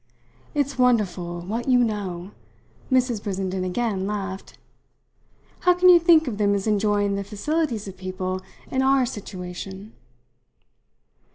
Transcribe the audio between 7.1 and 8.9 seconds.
the facilities of people in